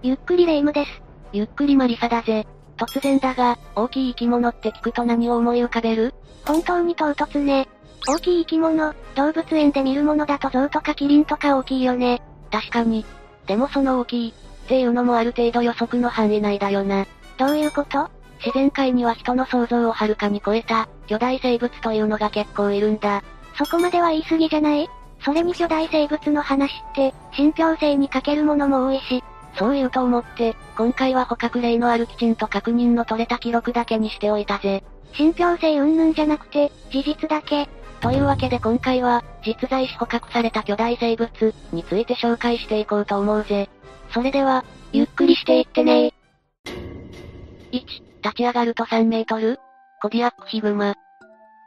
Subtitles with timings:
[0.00, 1.02] ゆっくりレ夢ムです。
[1.32, 2.46] ゆっくりマリサだぜ。
[2.76, 6.14] 突然だが、大きい生き物って聞くと何を思い浮かべる？
[6.46, 7.66] 本当に唐突ね。
[8.06, 12.22] 大きい生き物、動物園で見るものだと象とかキリンとか大きいよね。
[12.52, 13.04] 確かに。
[13.48, 17.04] でもその大きい、っていうのもある程度予測の範囲内だよな。
[17.36, 18.08] どういうこと？
[18.38, 23.24] 自然界には人の想像をはるかに超えた、巨大生物というのが結構いるんだ。
[23.56, 24.88] そこまでは言い過ぎじゃない？
[25.24, 29.24] それに巨大生物の話って、信憑性に欠けるものも多いし。
[29.58, 34.84] そう言うと思って、今回は捕獲例のあるきちんと確認の取れた記録だけにしておいたぜ。
[35.14, 37.68] 信憑性云々じゃなくて、事実だけ。
[38.00, 43.68] というわけで今回は、実在し捕獲された巨大生物について紹介していこうと思うぜ。
[44.12, 46.12] それでは、ゆっくりしていってね
[47.72, 47.80] 1、
[48.22, 49.58] 立ち上がると3メートル
[50.00, 50.94] コディアックヒグマ。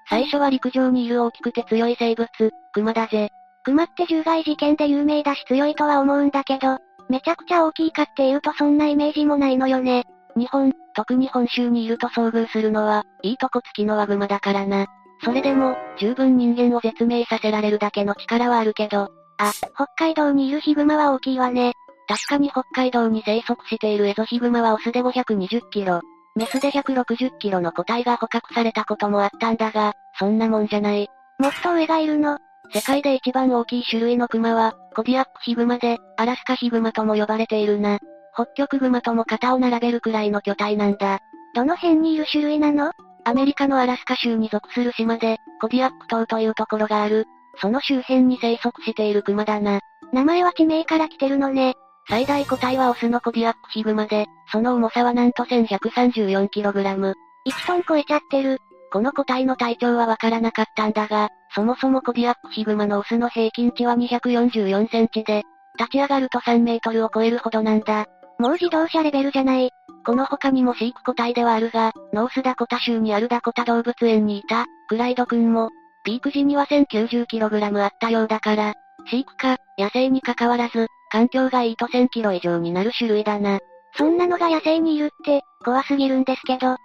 [0.10, 2.30] 最初は陸上にいる大きくて強い生物、
[2.74, 3.30] クマだぜ。
[3.64, 6.80] クマって獣害事件で有名だし強いとは思うんだけど、
[7.12, 10.06] めちゃくちゃ大きいかっていうとそんなイメージもないのよね。
[10.38, 14.88] 日本、特に本州にいると遭遇するのは、いいとこ付きのワグマだからな。
[15.24, 21.74] それでも、十分人間を絶命させられるだけの力はあるけど、あ、北海道にいるヒグマは大きいわね。
[22.08, 26.00] 確かに北海道に生息しているエゾヒグマはオスで520キロ、
[26.36, 31.10] メスで160キロの個体が捕獲されたこともあったんだが、そんなもんじゃない。
[31.40, 32.38] もっと上がいるの
[32.74, 38.00] 世界で一番大きい種類のクマは、コディアックヒグマで、アラスカヒグマとも呼ばれているな。
[38.34, 41.20] 北極グマとも肩を並べるくらいの巨体なんだ。
[41.54, 42.92] どの辺にいる種類なの？
[43.26, 47.26] アメリカのアラスカ州に属する島で、コディアック島というところがある。
[47.60, 49.82] その周辺に生息しているクマだな。
[50.14, 51.76] 名前は地名から来てるのね。
[52.10, 57.14] 最大個体はオスのコディアックヒグマで、その重さはなんと 1134kg。
[57.48, 58.60] 1トン超えちゃってる。
[58.92, 65.44] この個体の体長はわからなかったんだが、そもそもコディアックヒグマのオスの平均値は244センチで、
[65.78, 68.06] 立ち上がると3メートルを超えるほどなんだ。
[68.40, 69.70] もう自動車レベルじゃない。
[70.06, 75.70] この他にも飼育個体ではあるが、ノースダコタ州にあるダコタ動物園にいた、クライド君も、
[76.04, 78.74] ピーク時には 1090kg あったようだから、
[79.10, 83.60] 飼育か、野生に関わらず、環境がいいと1000キロ以上になる種類だな。
[83.96, 86.74] そんなのが野生にいるって、怖すぎるんですけど。
[86.74, 86.78] っ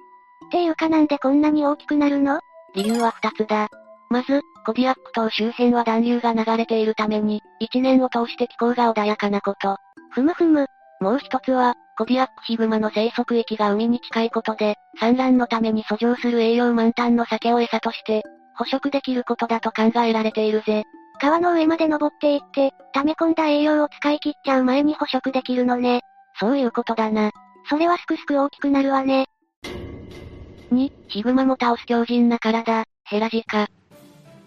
[0.50, 2.41] ていうかなんでこんなに大きくなるの？
[2.75, 3.69] 理由は二つだ。
[4.11, 9.77] まず、コディアック島周辺は暖流が流れているために、一年を通して気候が穏やかなこと。
[10.11, 10.67] ふむふむ。
[11.00, 18.22] もう一つは、コディアックヒグマの生息域が海に近いことで、産卵のために遡上する栄養満タンの酒を餌として、
[18.56, 20.84] 捕食できることだと考えられているぜ。
[21.21, 26.03] 川の上まで登っていって、溜め込んだ栄養を使い切っちゃう前に捕食できるのね。
[26.39, 27.31] そういうことだな。
[27.69, 29.27] それはすくすく大きくなるわね。
[30.72, 33.69] 2、ヒグマも倒す強靭な体、ヘラジカ。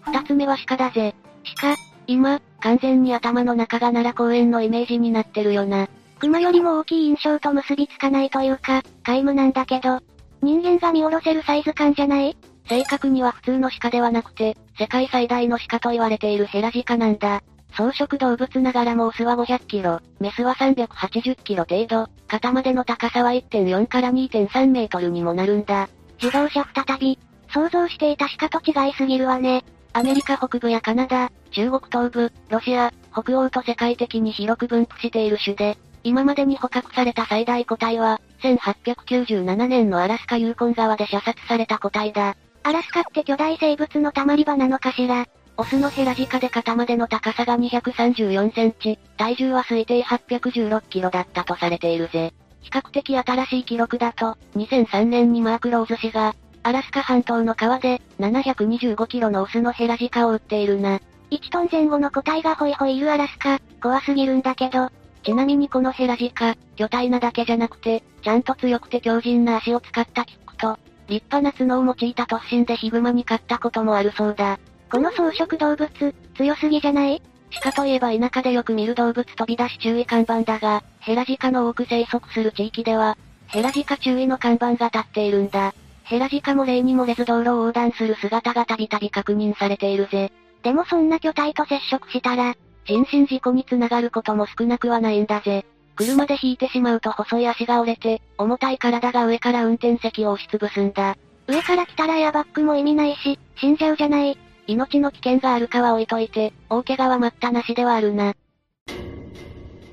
[0.06, 1.14] 二つ目は鹿だぜ。
[1.60, 5.88] 鹿、今、完全に頭の中が奈良公園のイメージになってるよな。
[6.18, 10.00] 熊よりも大きい印象と結びつかないというか、皆無なんだけど、
[10.42, 12.36] 人間が見下ろせるサイズ感じゃない？
[12.68, 17.42] 正確には普通の鹿ではなくて、世界最大の鹿と言われているヘラジカなんだ。
[17.72, 25.88] 草食動物ながらもオスは500キロ、メスは380キロ程度、肩までの高さは1.4から2.3メートルにもなるんだ。
[26.20, 27.18] 自動車再び、
[27.48, 29.64] 想像していた鹿と違いすぎるわね。
[29.92, 42.36] アメリカ北部やカナダ、中国東部、ロシア、北欧と世界的に広く分布している種で、今までに捕獲された最大個体は、1897年のアラスカユーコン川で射殺された個体だ。
[42.62, 45.26] アラスカって巨大生物の溜まり場なのかしら？
[45.56, 52.32] オスのヘラジカで肩までの高さが234センチ、体重は推定816キロだったとされているぜ。
[52.62, 61.00] 比較的新しい記録だと、2003年にマーク・ローズ氏が、アラスカ半島の川で、725キロのオスのヘラジカを売っているな。
[61.30, 64.90] 1トン前後の個体がホイホイいるアラスカ、怖すぎるんだけど。
[65.22, 70.78] ちなみにこのヘラジカ、巨体なだけじゃなくて、ちゃんと強くて強靭な足を使ったキックと、
[71.08, 74.58] 立派な角を用いた突進でヒグマに勝ったこともあるそうだ。
[74.90, 77.22] この草食動物、強すぎじゃない？
[77.62, 85.74] 鹿といえば田舎でよく見る動物飛び出し注意看板だが、ヘラジカの多く生息する地域では、ヘラジカ注意の看板が立っているんだ。
[86.10, 90.32] ヘラジカも例に漏れず道路を横断する姿がたびたび確認されているぜ。
[90.64, 95.64] でもそんな巨体と接触したら、人身事故につながることも少なくはないんだぜ。
[95.94, 101.16] 車で引いてしまうと細い足が折れて、重たい体が上から運転席を押しつぶすんだ。
[101.46, 104.36] 上から来たらエアバッグも意味ないし、死んじゃうじゃない。
[104.66, 108.34] 命の危険があるかは置いといて、大怪我は待ったなしではあるな。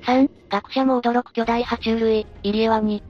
[0.08, 3.04] 3、学者も驚く巨大爬虫類、イリエワニ。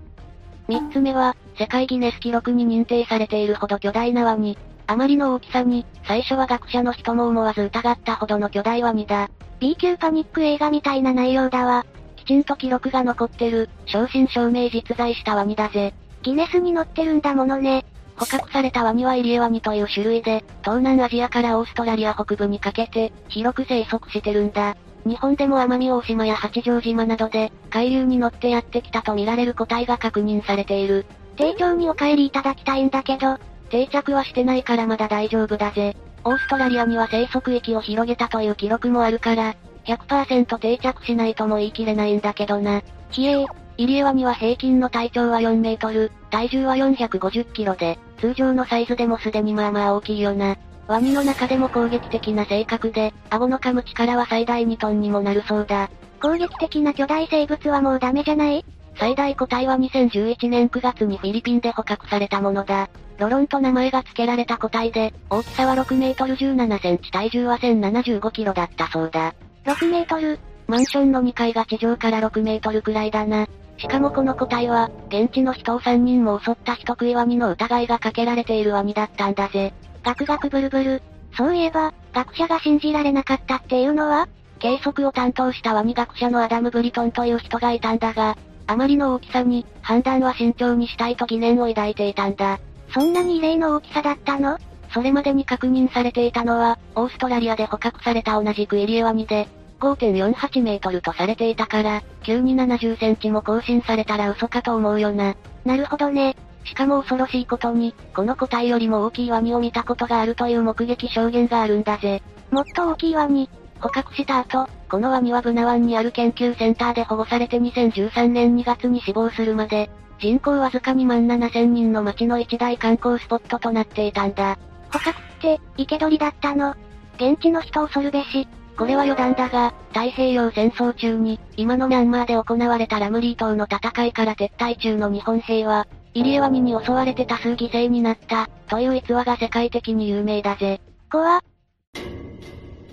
[0.67, 4.57] 3つ目は、世界ギネス記録に認定されているほど巨大なワニ。
[4.87, 9.29] あまりの大きさに、最初は学者の人も思わず疑ったほどの巨大ワニだ。
[9.59, 11.85] B 級パニック映画みたいな内容だわ。
[12.27, 15.93] ちんと記録が残ってる、正真正銘実在したワニだぜ。
[16.23, 17.85] ギネスに載ってるんだものね。
[18.17, 24.75] 捕獲されたワニはイリエワニという種類で、東南アジアからオーストラリア北部にかけて、広く生息してるんだ。
[25.07, 31.05] 日本でも奄美大島や八丈島などで、海流に乗ってやってきたとみられる個体が確認されている。
[31.37, 33.37] 丁重にお帰りいただきたいんだけど、
[33.69, 35.95] 定着はしてないからまだ大丈夫だぜ。
[36.23, 39.55] オーストラリアには生息域を広げたという記録もあるから、
[39.85, 42.81] 100%定着しないとも言い切れないんだけどな。
[43.11, 50.57] ひえー、イリエワニは平均の体長は4メートル、体重は450キロで、通常のサイズでもすでにまあまあ大きいよな。
[50.87, 55.89] ワニの中でも攻撃的な性格で、顎の噛む力は最大2トンにもなるそうだ。
[56.21, 58.65] 攻撃的な巨大生物はもうダメじゃない？
[58.95, 62.89] 最大個体は2011年9月にフィリピンで捕獲されたものだ。
[63.17, 69.35] ロロンと名前が付けられた個体で、大きさは6メートル17センチ体重は1075キロだったそうだ。
[69.65, 70.39] 6メートル？
[70.67, 73.47] マンションの2階が地上から6メートルくらいだな。
[73.77, 79.73] しかもこの個体は、現地の人を3人も襲った人食いワニの疑いがかけられているワニだったんだぜ。
[80.07, 81.01] ガクガクブルブル。
[81.35, 88.37] そういえば、学者が信じられなかったっていうのは計測を担当したワニ学者のアダム・ブリトンという人がいたんだが、
[88.67, 92.57] あまりの大きさに、判断は慎重にしたいと疑念を抱いていたんだ。
[92.93, 94.57] そんなに異例の大きさだったの？
[94.93, 99.49] それまでに確認されていたのは、オーストラリアで捕獲された同じくイリエワニで、
[99.81, 105.35] 5.48メートルとされていたから、急に70センチも更新されたら嘘かと思うよな。
[105.65, 106.37] なるほどね。
[106.67, 112.21] しかも恐ろしいことに、この個体よりも大きいワニを見たことがあるという目撃証言があるんだぜ。
[112.51, 113.49] もっと大きいワニ。
[113.79, 124.57] 捕獲した後、このワニはブナ湾にある研究センターで保護されて2013年2月に死亡するまで、人口わずか2万7千人の街の一大観光スポットとなっていたんだ。
[124.91, 126.75] 捕獲って、生け捕りだったの
[127.15, 128.47] 現地の人恐るべし。
[128.77, 135.87] これは余談だが、太平洋戦争中に、今のミャンマーで行われたラムリー島の戦いから撤退中の日本兵は、
[136.17, 140.81] イリエワニに襲われて多数犠牲になった、という逸話が世界的に有名だぜ。
[141.11, 141.43] 怖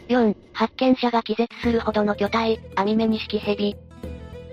[0.09, 3.77] 4、発見者が気絶するほどの巨体、アミメニシキヘビ。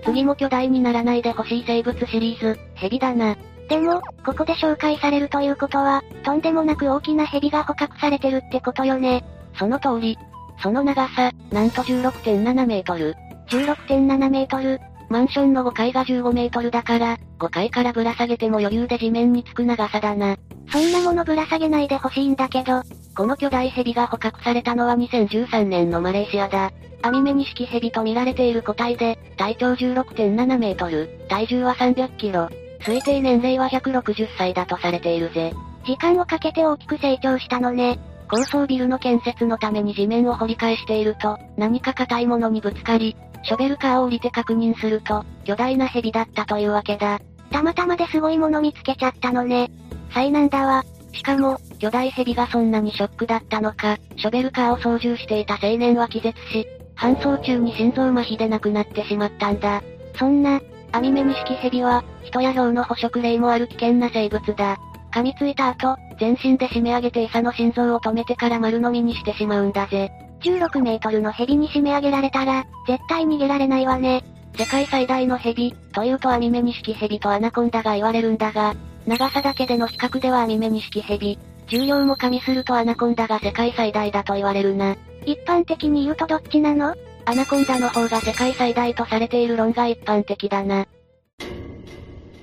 [0.06, 3.36] 次も巨大にならないでほしい生物シリーズ、ヘビだな。
[3.68, 9.22] でも、ここで紹介されるということは、とんでもなく大きなヘビが捕獲されてるってことよね。
[9.58, 10.16] その通り。
[10.62, 13.16] その長さ、なんと16.7メートル。
[13.50, 14.80] 16.7メートル。
[15.10, 20.36] マンションの5階が15メートルだから、5階からぶら下げても余裕で地面につく長さだな。
[20.70, 22.82] そんなものぶら下げないでほしいんだけど。
[23.16, 26.70] この巨大ヘビが捕獲されたのは2013年のマレーシアだ。
[27.02, 32.48] アミメニシキヘビと見られている個体で、体長16.7メートル、体重は300キロ。
[32.82, 35.52] 推定年齢は160歳だとされているぜ。
[35.84, 37.98] 時間をかけて大きく成長したのね。
[38.30, 47.20] 高層ビルの建設のために地面を掘り返していると、何か硬いものにぶつかり、ショベルカーを降りて確認すると、巨大なヘビだったというわけだ。
[47.52, 49.70] たまたまですごいもの見つけちゃったのね。
[50.12, 50.84] 災難だわ。
[51.12, 56.66] しかも、巨大ヘビがそんなにショックだったのか、ショベルカーを操縦していた青年は気絶し、
[56.96, 59.82] 搬送中に心臓麻痺で亡くなってしまったんだ。
[60.18, 60.60] そんな、
[60.92, 64.78] アミメニシキヘビは、人や豹の捕食例もある危険な生物だ。
[65.12, 70.10] 噛みついた後、全身で締め上げて餌の心臓を止めてから丸飲みにしてしまうんだぜ。
[70.42, 74.24] 16メートルのヘビに締め上げられたら、絶対逃げられないわね。
[74.56, 78.74] 世界最大のヘビ、というとアミメニシキヘビとアナコンダが言われるんだが、
[79.06, 81.38] 長さだけでの比較ではアミメニシキヘビ、
[81.68, 84.96] 重量も加味するとアナコンダが世界最大だと言われるな。
[85.24, 86.94] 一般的に言うとどっちなの？
[87.24, 90.86] アナコンダの方が世界最大とされている論が一般的だな。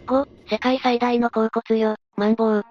[0.07, 2.65] 5、世界最大の硬骨魚、マンボウ。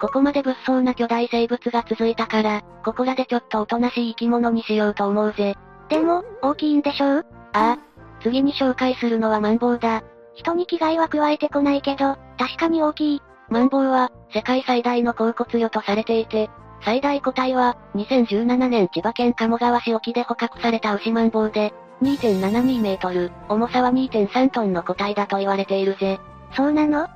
[0.00, 5.54] ここまで物騒な巨大生物が続いたから、ここらでちょっとおとなしい生き物にしようと思うぜ。
[5.88, 7.26] でも、大きいんでしょう？
[7.52, 7.85] ああ。
[8.26, 10.02] 次に紹介するのはマンボウだ。
[10.34, 13.22] 人に危害は加えてこないけど、確かに大きい。
[13.48, 16.50] マンボウは、世界最大の甲骨魚とされていて、
[16.84, 26.18] 最大個体は、2017年千葉県鴨川市沖で捕獲された牛マンボウで、2.72メートル、重さは2.3トンの個体だと言われているぜ。
[26.56, 27.08] そうなの？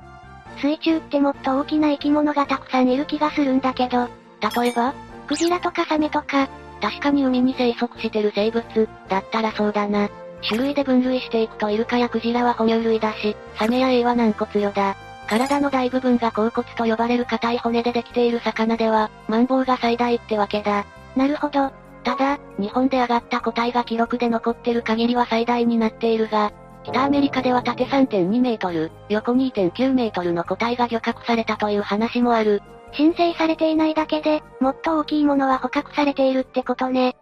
[0.61, 4.07] 水中ってもっと大きな生き物がたくさんいる気がするんだけど、
[4.55, 4.93] 例えば、
[5.27, 6.47] クジラとかサメとか、
[6.81, 8.63] 確かに海に生息してる生物、
[9.09, 10.09] だったらそうだな。
[10.47, 14.95] 種類で分類していくとイルカやクジラは哺乳類だし、サメやエイは軟骨魚だ。
[15.27, 20.85] 体の大部分が甲骨と呼ばれる硬い骨でできている魚では、マンボウが最大ってわけだ。
[21.15, 21.71] なるほど。
[22.03, 26.51] ただ、日本で上がった個体が記録で残ってる限りは最大になっているが、
[26.83, 32.61] 北アメリカでは縦3.2メートル、横2.9メートルの個体が漁獲されたという話もある。
[32.93, 37.15] 申請されていないだけで、もっと大きいものは捕獲されているってことね。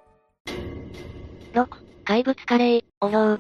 [1.54, 1.68] 6、
[2.10, 3.40] 怪物カレー、おろう。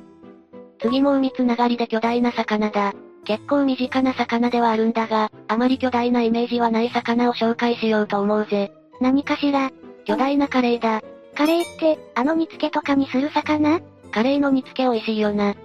[0.79, 2.93] 次も海つながりで巨大な魚だ。
[3.25, 8.71] 結構身近な魚ではあるんだが、あまり巨大なイメージはない魚を紹介しようと思うぜ。
[9.01, 9.71] 何かしら？
[10.05, 11.01] 巨大なカレーだ。
[11.35, 13.81] カレーって、あの煮付けとかにする魚？
[14.11, 15.55] カレーの煮付け美味しいよな。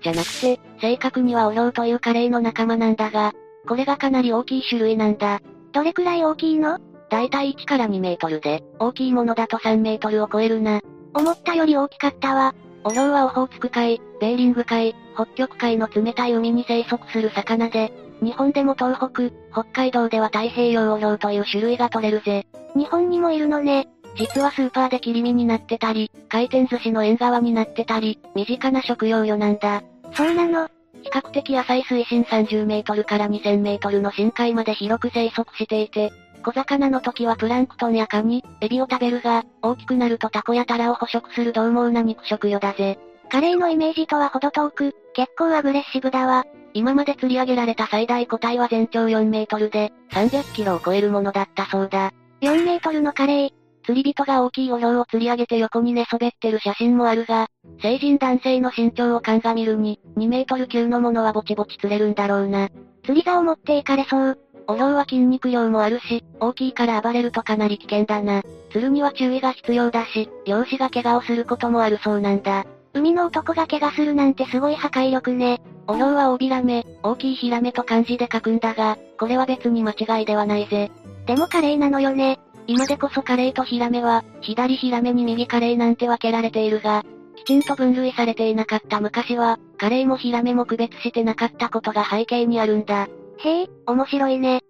[0.00, 3.32] じゃなくて、正確にはオリョウというカレーの仲間なんだが、
[3.66, 5.40] これがかなり大きい種類なんだ。
[5.72, 6.78] どれくらい大きいの？
[7.10, 10.80] だいたい1から2メートルで、大きいものだと3メートルを超えるな。
[11.14, 12.54] 思ったより大きかったわ。
[12.84, 22.46] オリョウはオホーツク海、ベーリング海、北極海の冷たい海に生息する魚で、日本でも東北、北海道では太平洋オリョウという種類が取れるぜ。
[22.74, 23.88] 日本にもいるのね。
[24.16, 29.82] 実はスーパーで切り身になってたり、回転寿司の縁側になってたり、身近な食用魚なんだ。
[30.14, 30.68] そうなの
[31.02, 36.12] 比較的浅い水深30メートルから2000メートルの深海まで広く生息していて、
[36.42, 42.98] 小魚の時はプランクトンやカニ、エビを食べるが、大きくなるとタコやタラを捕食する獰猛な肉食魚だぜ。
[43.30, 46.44] カレーのイメージとは程遠く、結構アグレッシブだわ。
[46.72, 52.12] 今まで釣り上げられた最大個体は全長4メートルで、300キロを超えるものだったそうだ。
[52.40, 53.50] 4メートルのカレー。
[53.84, 57.48] 釣り人が大きいオリョウを釣り上げて横に寝そべってる写真もあるが、
[57.82, 62.68] 成人男性の身長を鑑みるに、2メートル級のものはぼちぼち釣れるんだろうな。
[63.04, 64.38] 釣り竿を持っていかれそう。
[64.66, 68.42] オリョウは筋肉量もあるし、大きいから暴れるとかなり危険だな。
[68.70, 72.64] 釣るには注意が必要だし、漁師が怪我をすることもあるそうなんだ。
[72.92, 75.60] 海の男が怪我するなんてすごい破壊力ね。
[75.86, 80.90] オリョウは大ビラメ、大きいヒラメと漢字で書くんだが、これは別に間違いではないぜ。
[81.26, 82.40] でもカレーなのよね。
[82.66, 87.04] 今でこそカレーとヒラメは、左ヒラメに右カレーなんて分けられているが、
[87.36, 93.08] きちんと分類されていなかった昔は、カレーもヒラメも区別してなかったことが背景にあるんだ。
[93.42, 94.60] へえ、面白いね。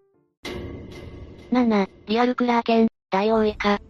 [1.50, 3.80] 7、リアルクラーケン、ダイオウイカ。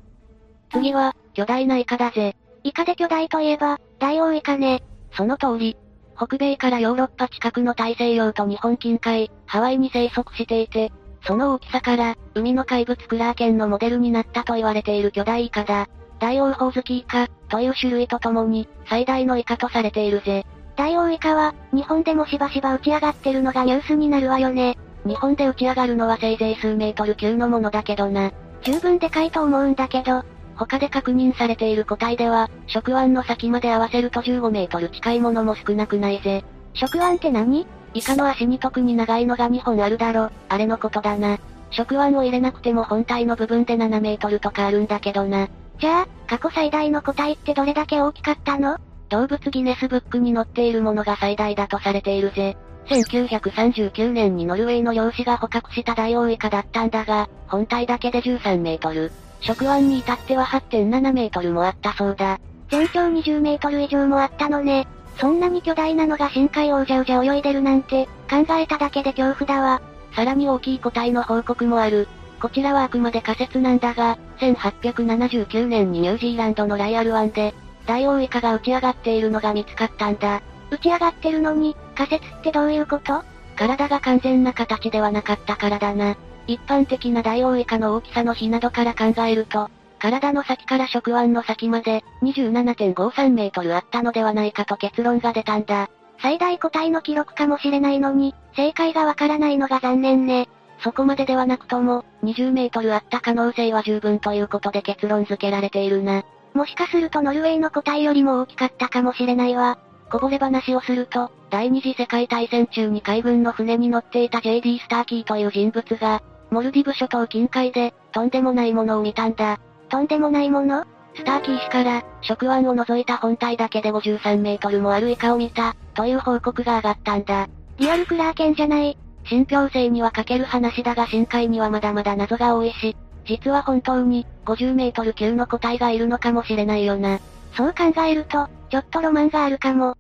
[0.72, 2.34] 次は、巨大なイカだぜ。
[2.64, 4.82] イカで巨大といえば、ダイオウイカね。
[5.12, 5.76] その通り。
[6.16, 10.90] 北米からヨーロッパ近くの大西洋と日本近海、ハワイに生息していて、
[11.26, 15.88] その大きさから、海の怪物クラーケンのモデルになったと言われている巨大イカだ。
[16.20, 20.46] 大王ホウズキイカ、という種類とともに、最大のイカとされているぜ。
[20.80, 24.78] 大王イカは、日本でもしばしば打ち上がってるのがニュースになるわよね。
[25.04, 28.32] 日本で打ち上がるのはせいぜい数メートル級のものだけどな。
[28.62, 30.22] 十分でかいと思うんだけど、
[30.56, 36.44] 他で確認されている個体では、触腕の先まで合わせると15メートル近いものも少なくないぜ。
[36.72, 37.66] 触腕って何？
[37.92, 41.38] イカの足に特に長いのが2本あるだろ、あれのことだな。
[41.72, 45.48] 触腕を入れなくても本体の部分で7メートルとかあるんだけどな。
[45.78, 48.78] じゃあ、過去最大の個体ってどれだけ大きかったの？
[49.10, 52.56] 動物ギネスブックに載っているものが最大だとされているぜ。
[52.86, 59.12] 1939年にノルウェーの漁師が捕獲したダイオウイカだったんだが、本体だけで13メートル。
[59.40, 62.38] 触腕に至っては8.7メートルもあったそうだ。
[62.70, 64.86] 全長20メートル以上もあったのね。
[65.18, 69.82] そんなに巨大なのが深海をうじゃうじゃ泳いでるなんて、考えただけで恐怖だわ。
[70.14, 72.08] さらに大きい個体の報告もある。
[72.40, 77.54] こちらはあくまで仮説なんだが、1879年にニュージーランドのライアル湾で、
[77.86, 80.42] ダイオウイカが打ち上がっているのが見つかったんだ。
[80.70, 83.22] 打ち上がってるのに、仮説ってどういうこと？
[83.56, 86.16] 体が完全な形ではなかったからだな。
[86.46, 89.68] 一般的なダイオウイカの大きさの比などから考えると、
[89.98, 95.90] 体の先から触腕の先まで、27.53メートルあったのではないかと結論が出たんだ。
[96.22, 100.48] 最大個体の記録かもしれないのに、正解がわからないのが残念ね。
[100.82, 106.24] そこまでではなくとも、20メートルあった可能性は十分ということで結論付けられているな。
[106.54, 109.78] もしかするとノルウェーの個体よりも大きかったかもしれないわ。
[110.10, 119.60] こぼれ話をすると、第二次世界大戦中に海軍の船に乗っていた JD スターキーという人物が、モルディブ諸島近海で、とんでもないものを見たんだ。
[119.88, 120.84] とんでもないもの？
[121.14, 127.48] スターキー氏から、触腕を除いた本体だけで53メートルもあるイカを見た、という報告が上がったんだ。
[127.78, 128.98] リアルクラーケンじゃない。
[129.26, 137.20] 信憑性には欠ける話だが深海にはまだまだ謎が多いし、実は本当に、50メートル級の個体がいるのかもしれないよな。
[137.56, 139.96] そう考えると、ちょっとロマンがあるかも。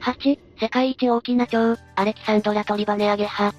[0.00, 3.52] 8、世界一大きな蝶、アレキサンドラトリバネアゲハ。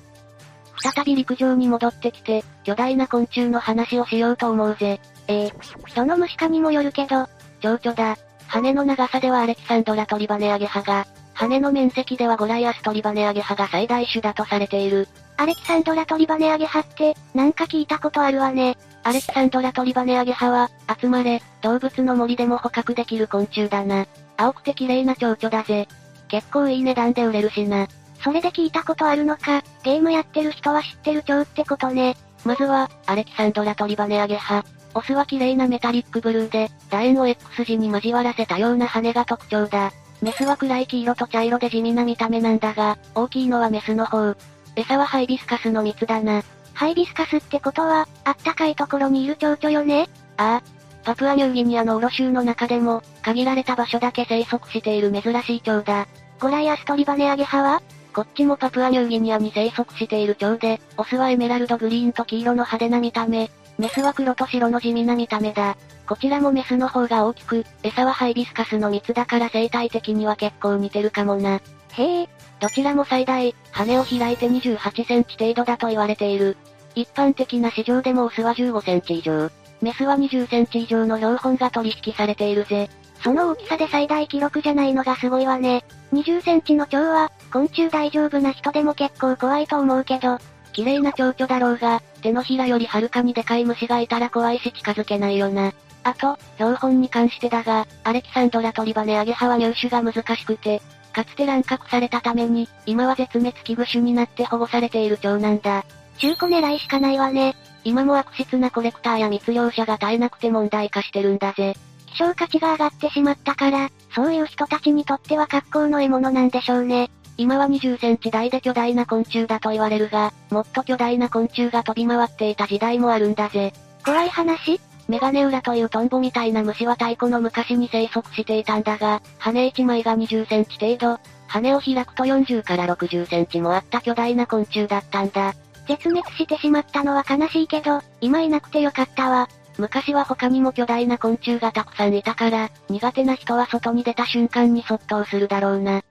[0.80, 5.00] 再び陸上に戻ってきて、巨大な昆虫の話をしようと思うぜ。
[5.28, 7.28] ええー、どの虫かにもよるけど、
[7.62, 8.18] 蝶々だ。
[8.48, 15.08] 羽の長さではアレキサンドラトリバネアゲハが、羽の面積ではゴライアストリバネアゲハが最大種だとされている。
[15.38, 18.78] アレキサンドラトリバネアゲハって、なんか聞いたことあるわね。
[19.08, 24.06] アレキサンドラトリバネアゲハは、集まれ、動物の森でも捕獲できる昆虫だな。
[24.36, 25.88] 青くて綺麗な蝶々だぜ。
[26.28, 27.88] 結構いい値段で売れるしな。
[28.22, 32.18] それで聞いたことあるのか、ゲームやってる人は知ってる蝶ってことね。
[32.44, 34.66] まずは、アレキサンドラトリバネアゲハ。
[34.94, 39.94] オスは綺麗なメタリックブルーで、楕円を X 字に交わらせたような羽が特徴だ。
[40.22, 44.36] メスは暗い黄色と茶色で地味な見た目なんだが、大きいのはメスの方。
[44.76, 46.44] 餌はハイビスカスの蜜だな。
[46.78, 50.08] ハイビスカスってことは、あったかいところにいる蝶々よね？
[50.38, 50.64] ああ。
[51.04, 56.08] パプアニューギニアのオロ州の中でも、限られた場所だけ生息している珍しい蝶だ。
[56.40, 57.82] ゴライアストリバネアゲハは？
[58.14, 65.78] こっちもパプアニューギニアに生息している蝶で、オスはエメラルドグリーンと黄色の派手な見た目、メスは黒と白の地味な見た目だ。
[66.08, 71.60] こちらもメスの方が大きく、餌はハイビスカスの蜜だから生態的には結構似てるかもな。
[71.94, 72.30] へえ。
[72.60, 76.58] どちらも最大、羽を開いて28センチ程度だと言われている。
[76.98, 79.52] 一般的な市場でもオスは15センチ以上、
[79.82, 82.90] メスは20センチ以上の標本が取引されているぜ。
[83.24, 85.84] その大きさで最大記録じゃないのがすごいわね。
[86.12, 90.40] 20センチの蝶は、昆虫大丈夫な人でも結構怖いと思うけど、
[90.74, 95.74] 綺麗な蝶々だろうが、手のひらよりはるかにでかい虫がいたら怖いし近づけないよな。
[96.04, 100.82] あと、標本に関してだが、アレキサンドラトリバネアゲハは入手が難しくて、
[101.14, 105.84] かつて乱獲されたために、今は絶滅危惧種になって保護されている蝶なんだ。
[106.18, 107.56] 中古狙いしかないわね。
[107.84, 111.76] 今も悪質なコレクターや密漁者が絶えなくて問題化してるんだぜ。
[112.08, 117.12] 希少価値が上がってしまったから、そういう人たちにとっては格好の獲物なんでしょうね。
[117.38, 123.74] 今は20センチ大で巨大な昆虫だと言われるが、もっと巨大な昆虫が飛び回っていた時代もあるんだぜ。
[124.04, 124.82] 怖い話？
[125.08, 135.54] メガネウラというトンボみたいな虫は太古の昔に生息していたんだが、羽1枚が20センチ程度、羽を開くと40から60センチもあった巨大な昆虫だったんだ。
[135.88, 139.48] 絶滅してしまったのは悲しいけど、今いなくてよかったわ。
[139.78, 146.02] 昔は他にも巨大な昆虫がたくさんいたから、苦手な人は外に出た瞬間にそっとするだろうな。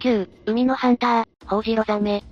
[0.00, 2.22] 9、海のハンター、ホウジロザメ。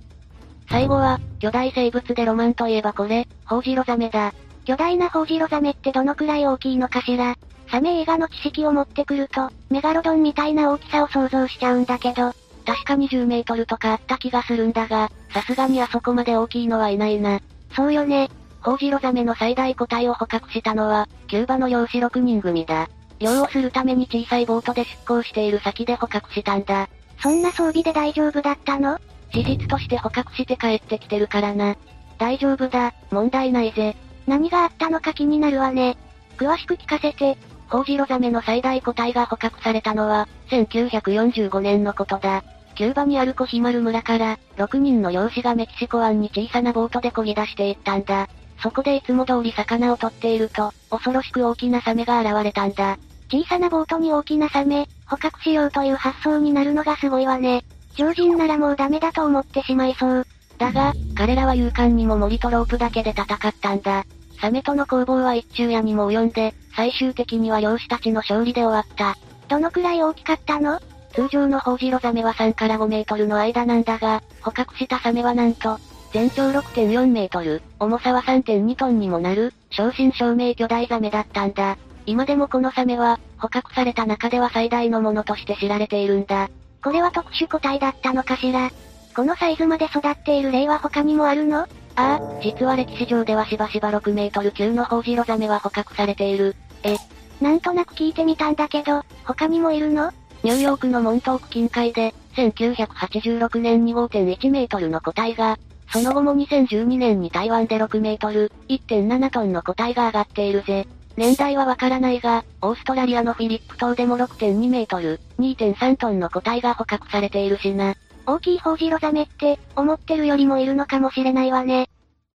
[0.69, 4.33] 最後は、巨大生物でロマンといえばこれ、ホウジロザメだ。
[4.65, 7.35] 巨大なホウジロザメってどのくらい大きいのかしら
[7.71, 12.33] サメ映画の知識を持ってくると、メガロドンみたいな大きさを想像しちゃうんだけど、
[12.69, 17.39] 確か20メートルとかあった気がするんだが、さすがにあそこまで大きいのはいないな。
[17.75, 18.29] そうよね。
[18.61, 22.87] ホウジロザメの最大個体を捕獲したのは、キューバの漁師6人組だ。
[23.17, 26.89] 漁をするために小さいボートで出港している先で捕獲したんだ。
[27.23, 28.99] そんな装備で大丈夫だったの？
[29.33, 31.75] 事実として捕獲して帰ってきてるからな。
[32.19, 33.95] 大丈夫だ、問題ないぜ。
[34.27, 35.97] 何があったのか気になるわね。
[36.37, 37.35] 詳しく聞かせて。
[37.67, 42.43] ホウジロザメの最大個体が捕獲されたのは、1945年のことだ。
[42.79, 48.29] キューバにあるコヒマル村から、6人の漁師がメキシコ湾に小さなボートで漕ぎ出していったんだ。
[48.63, 52.97] そこでいつも通り魚を取っていると、恐ろしく大きなサメが現れたんだ。
[53.29, 57.65] 小さなボートに大きなサメ、捕獲しようという発想になるのがすごいわね。
[57.95, 60.25] 常人ならもうダメだと思ってしまいそう。
[60.57, 64.05] だが、彼らは勇敢にも森とロープだけで戦ったんだ。
[64.39, 69.17] サメとの攻防は一昼夜にも及んで、最終的には漁師たちの勝利で終わった。
[69.49, 70.79] どのくらい大きかったの？
[71.19, 75.77] 通常のホウジロザメは3から5メートルの間なんだが、捕獲したサメはなんと、
[76.13, 81.77] 全長6.4メートル、重さは3.2トンにもなる、正真正銘巨大ザメだったんだ。
[82.05, 86.49] 今でもこのサメは、捕獲された中では最大のものとして知られているんだ。
[86.81, 88.71] これは特殊個体だったのかしら？
[89.13, 91.63] このサイズまで育っている例は他にもあるの？
[91.63, 96.55] ああ、実は歴史上ではしばしば6メートル級のホウジロザメは捕獲されている。
[96.83, 96.95] え、
[97.41, 100.13] なんとなく聞いてみたんだけど、他にもいるの？
[100.41, 105.57] ニューヨークのモントーク近海で、1986年に5.1メートルの個体が、
[105.91, 110.87] その後も2012年に台湾で6メートル、1.7トンの個体が上がっているぜ。
[111.17, 117.95] 年代はわからないが、オーストラリアのフィリップ島でも6.2メートル、2.3トンの個体が捕獲されているしな。
[118.25, 121.89] 大きいホウジロザメって、思ってるよりもいるのかもしれないわね。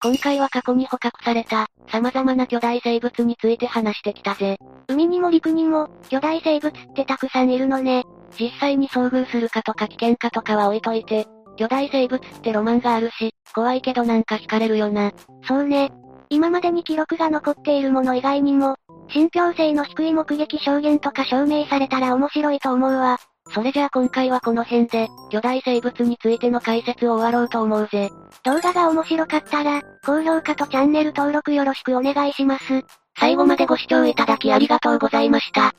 [0.05, 4.59] 今回は過去に捕獲された、様々な巨大生物について話してきたぜ。
[4.87, 8.05] 海にも陸にも、巨大生物ってたくさんいるのね。
[8.38, 15.11] 実際に遭遇するかとか危険かとかは置いといて、巨大生物ってロマンがあるし、怖いけどなんか惹かれるよな。
[15.49, 15.90] そうね。
[16.29, 18.77] 今までに記録が残っているもの以外にも、
[19.09, 23.19] 信憑性の低い目撃証言とか証明されたら面白いと思うわ。
[23.52, 28.11] それじゃあ今回はこの辺で、巨大生物についての解説を終わろうと思うぜ。
[28.42, 32.64] 動画が面白かったら、高評価とチャンネル登録よろしくお願いします。
[33.16, 35.74] 最後までご視聴いただきありがとうございました。